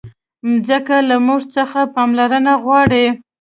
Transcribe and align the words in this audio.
مځکه 0.47 0.97
له 1.09 1.15
موږ 1.27 1.41
څخه 1.55 1.79
پاملرنه 1.95 2.53
غواړي. 2.63 3.05